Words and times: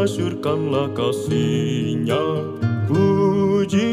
masyurkanlah 0.00 0.96
kasihnya 0.96 2.24
Puji 2.88 3.92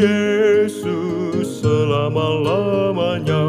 Yesus 0.00 1.60
selama-lamanya 1.60 3.44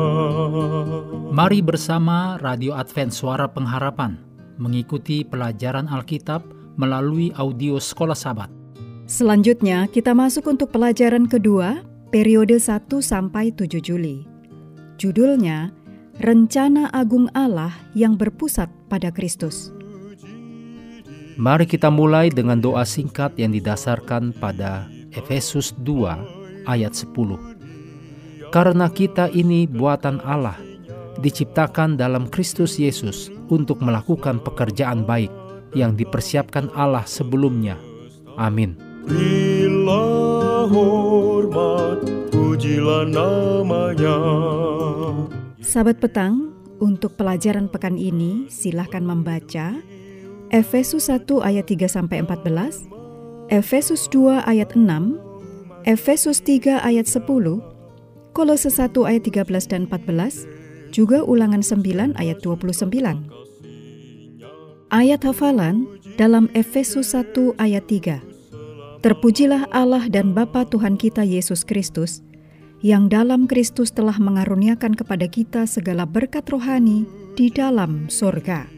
Mari 1.32 1.64
bersama 1.64 2.36
Radio 2.44 2.76
Advent 2.76 3.16
Suara 3.16 3.48
Pengharapan 3.48 4.20
mengikuti 4.60 5.24
pelajaran 5.24 5.88
Alkitab 5.88 6.44
melalui 6.76 7.32
audio 7.40 7.80
Sekolah 7.80 8.16
Sabat. 8.16 8.52
Selanjutnya 9.08 9.88
kita 9.88 10.12
masuk 10.12 10.52
untuk 10.52 10.76
pelajaran 10.76 11.32
kedua 11.32 11.80
periode 12.12 12.60
1 12.60 12.92
sampai 13.00 13.56
7 13.56 13.80
Juli. 13.80 14.28
Judulnya 15.00 15.72
Rencana 16.20 16.92
Agung 16.96 17.28
Allah 17.36 17.72
yang 17.92 18.16
berpusat 18.16 18.72
pada 18.88 19.12
Kristus. 19.12 19.75
Mari 21.36 21.68
kita 21.68 21.92
mulai 21.92 22.32
dengan 22.32 22.56
doa 22.64 22.88
singkat 22.88 23.36
yang 23.36 23.52
didasarkan 23.52 24.32
pada 24.40 24.88
Efesus 25.12 25.76
2 25.84 26.64
ayat 26.64 26.96
10. 26.96 27.12
Karena 28.56 28.88
kita 28.88 29.28
ini 29.36 29.68
buatan 29.68 30.24
Allah, 30.24 30.56
diciptakan 31.20 32.00
dalam 32.00 32.32
Kristus 32.32 32.80
Yesus 32.80 33.28
untuk 33.52 33.84
melakukan 33.84 34.40
pekerjaan 34.40 35.04
baik 35.04 35.28
yang 35.76 36.00
dipersiapkan 36.00 36.72
Allah 36.72 37.04
sebelumnya. 37.04 37.76
Amin. 38.40 38.80
Berilah 39.04 40.72
hormat, 40.72 42.00
pujilah 42.32 43.12
namanya 43.12 44.18
Sahabat 45.60 46.00
petang, 46.00 46.56
untuk 46.80 47.20
pelajaran 47.20 47.68
pekan 47.68 48.00
ini 48.00 48.48
silahkan 48.48 49.04
membaca 49.04 49.76
Efesus 50.56 51.12
1 51.12 51.28
ayat 51.44 51.68
3 51.68 51.84
sampai 51.84 52.24
14, 52.24 52.88
Efesus 53.52 54.08
2 54.08 54.40
ayat 54.48 54.72
6, 54.72 55.20
Efesus 55.84 56.40
3 56.48 56.80
ayat 56.80 57.12
10, 57.12 57.60
Kolose 58.32 58.72
1 58.72 58.96
ayat 59.04 59.24
13 59.28 59.52
dan 59.68 59.84
14, 59.92 60.48
juga 60.96 61.28
ulangan 61.28 61.60
9 61.60 62.16
ayat 62.16 62.40
29. 62.40 62.88
Ayat 64.96 65.22
hafalan 65.28 65.92
dalam 66.16 66.48
Efesus 66.56 67.12
1 67.12 67.36
ayat 67.60 67.84
3. 67.92 68.24
Terpujilah 69.04 69.68
Allah 69.76 70.08
dan 70.08 70.32
Bapa 70.32 70.64
Tuhan 70.72 70.96
kita 70.96 71.28
Yesus 71.28 71.68
Kristus, 71.68 72.24
yang 72.80 73.12
dalam 73.12 73.44
Kristus 73.44 73.92
telah 73.92 74.16
mengaruniakan 74.16 74.96
kepada 74.96 75.28
kita 75.28 75.68
segala 75.68 76.08
berkat 76.08 76.48
rohani 76.48 77.04
di 77.36 77.52
dalam 77.52 78.08
surga. 78.08 78.75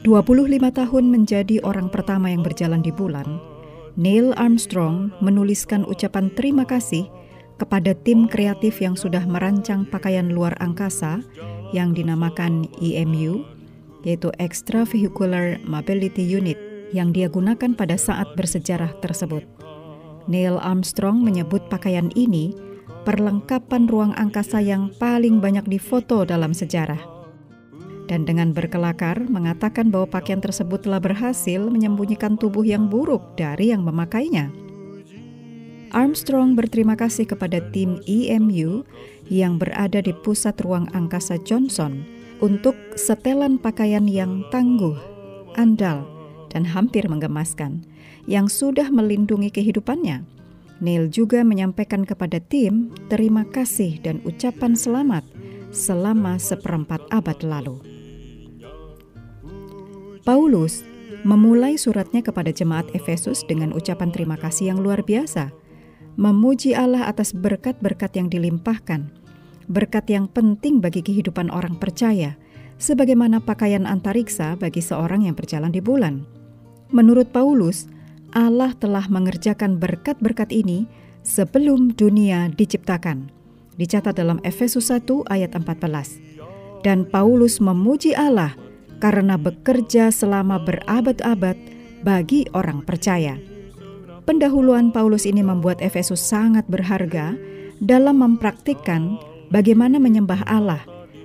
25 0.00 0.48
tahun 0.72 1.04
menjadi 1.12 1.60
orang 1.60 1.92
pertama 1.92 2.32
yang 2.32 2.40
berjalan 2.40 2.80
di 2.80 2.88
bulan, 2.88 3.36
Neil 4.00 4.32
Armstrong 4.40 5.12
menuliskan 5.20 5.84
ucapan 5.84 6.32
terima 6.32 6.64
kasih 6.64 7.04
kepada 7.60 7.92
tim 7.92 8.24
kreatif 8.24 8.80
yang 8.80 8.96
sudah 8.96 9.20
merancang 9.28 9.84
pakaian 9.84 10.32
luar 10.32 10.56
angkasa 10.56 11.20
yang 11.76 11.92
dinamakan 11.92 12.64
EMU, 12.80 13.44
yaitu 14.00 14.32
Extravehicular 14.40 15.60
Mobility 15.68 16.24
Unit, 16.24 16.56
yang 16.96 17.12
dia 17.12 17.28
gunakan 17.28 17.76
pada 17.76 18.00
saat 18.00 18.32
bersejarah 18.40 18.96
tersebut. 19.04 19.44
Neil 20.32 20.56
Armstrong 20.64 21.20
menyebut 21.20 21.68
pakaian 21.68 22.08
ini 22.16 22.56
perlengkapan 23.04 23.84
ruang 23.84 24.16
angkasa 24.16 24.64
yang 24.64 24.88
paling 24.96 25.44
banyak 25.44 25.68
difoto 25.68 26.24
dalam 26.24 26.56
sejarah. 26.56 27.19
Dan 28.10 28.26
dengan 28.26 28.50
berkelakar 28.50 29.30
mengatakan 29.30 29.94
bahwa 29.94 30.10
pakaian 30.10 30.42
tersebut 30.42 30.82
telah 30.82 30.98
berhasil 30.98 31.62
menyembunyikan 31.70 32.34
tubuh 32.34 32.66
yang 32.66 32.90
buruk 32.90 33.38
dari 33.38 33.70
yang 33.70 33.86
memakainya. 33.86 34.50
Armstrong 35.94 36.58
berterima 36.58 36.98
kasih 36.98 37.30
kepada 37.30 37.62
tim 37.70 38.02
EMU 38.10 38.82
yang 39.30 39.62
berada 39.62 40.02
di 40.02 40.10
pusat 40.26 40.58
ruang 40.58 40.90
angkasa 40.90 41.38
Johnson 41.46 42.02
untuk 42.42 42.74
setelan 42.98 43.62
pakaian 43.62 44.06
yang 44.10 44.42
tangguh, 44.50 44.98
andal, 45.54 46.06
dan 46.50 46.66
hampir 46.66 47.06
menggemaskan 47.06 47.86
yang 48.26 48.50
sudah 48.50 48.90
melindungi 48.90 49.54
kehidupannya. 49.54 50.26
Neil 50.78 51.10
juga 51.10 51.46
menyampaikan 51.46 52.02
kepada 52.06 52.42
tim 52.42 52.90
terima 53.06 53.46
kasih 53.46 54.02
dan 54.02 54.18
ucapan 54.26 54.74
selamat 54.78 55.26
selama 55.70 56.38
seperempat 56.38 57.02
abad 57.10 57.38
lalu. 57.42 57.89
Paulus 60.30 60.86
memulai 61.26 61.74
suratnya 61.74 62.22
kepada 62.22 62.54
jemaat 62.54 62.86
Efesus 62.94 63.42
dengan 63.50 63.74
ucapan 63.74 64.14
terima 64.14 64.38
kasih 64.38 64.70
yang 64.70 64.78
luar 64.78 65.02
biasa, 65.02 65.50
memuji 66.14 66.70
Allah 66.70 67.10
atas 67.10 67.34
berkat-berkat 67.34 68.14
yang 68.14 68.30
dilimpahkan, 68.30 69.10
berkat 69.66 70.06
yang 70.06 70.30
penting 70.30 70.78
bagi 70.78 71.02
kehidupan 71.02 71.50
orang 71.50 71.74
percaya, 71.82 72.38
sebagaimana 72.78 73.42
pakaian 73.42 73.90
antariksa 73.90 74.54
bagi 74.54 74.78
seorang 74.78 75.26
yang 75.26 75.34
berjalan 75.34 75.74
di 75.74 75.82
bulan. 75.82 76.22
Menurut 76.94 77.34
Paulus, 77.34 77.90
Allah 78.30 78.70
telah 78.78 79.10
mengerjakan 79.10 79.82
berkat-berkat 79.82 80.54
ini 80.54 80.86
sebelum 81.26 81.90
dunia 81.98 82.54
diciptakan. 82.54 83.34
Dicatat 83.82 84.14
dalam 84.14 84.38
Efesus 84.46 84.94
1 84.94 85.10
ayat 85.26 85.58
14. 85.58 86.86
Dan 86.86 87.02
Paulus 87.02 87.58
memuji 87.58 88.14
Allah 88.14 88.69
karena 89.00 89.40
bekerja 89.40 90.12
selama 90.12 90.60
berabad-abad 90.60 91.56
bagi 92.04 92.46
orang 92.52 92.84
percaya. 92.84 93.40
Pendahuluan 94.28 94.92
Paulus 94.94 95.26
ini 95.26 95.40
membuat 95.40 95.80
Efesus 95.82 96.20
sangat 96.20 96.68
berharga 96.68 97.34
dalam 97.80 98.20
mempraktikkan 98.20 99.16
bagaimana 99.48 99.96
menyembah 99.96 100.44
Allah 100.46 100.84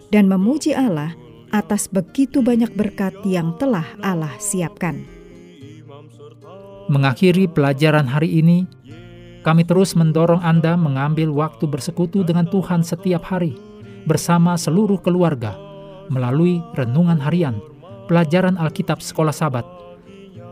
dan 0.10 0.26
memuji 0.32 0.72
Allah 0.72 1.14
atas 1.52 1.92
begitu 1.92 2.42
banyak 2.42 2.72
berkat 2.74 3.14
yang 3.28 3.54
telah 3.62 3.86
Allah 4.02 4.34
siapkan. 4.42 5.04
Mengakhiri 6.86 7.50
pelajaran 7.50 8.06
hari 8.06 8.42
ini, 8.42 8.66
kami 9.46 9.66
terus 9.66 9.94
mendorong 9.94 10.42
Anda 10.42 10.74
mengambil 10.74 11.30
waktu 11.30 11.70
bersekutu 11.70 12.26
dengan 12.26 12.50
Tuhan 12.50 12.82
setiap 12.82 13.26
hari 13.30 13.58
bersama 14.06 14.54
seluruh 14.58 15.02
keluarga 15.02 15.58
melalui 16.10 16.62
renungan 16.78 17.20
harian, 17.22 17.62
pelajaran 18.06 18.58
Alkitab 18.58 19.02
sekolah 19.02 19.34
Sabat, 19.34 19.66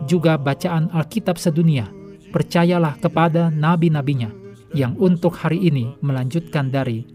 juga 0.09 0.38
bacaan 0.38 0.90
Alkitab 0.91 1.38
sedunia. 1.40 1.88
Percayalah 2.34 2.97
kepada 2.97 3.53
nabi-nabinya 3.53 4.34
yang 4.74 4.97
untuk 4.97 5.38
hari 5.38 5.69
ini 5.69 5.94
melanjutkan 6.02 6.74
dari 6.74 7.06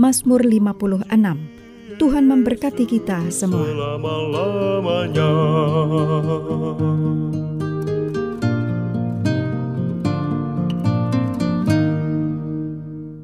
Mazmur 0.00 0.40
56. 0.44 1.04
Tuhan 1.96 2.24
memberkati 2.28 2.84
kita 2.84 3.28
semua. 3.32 3.64
selama-lamanya 3.64 5.32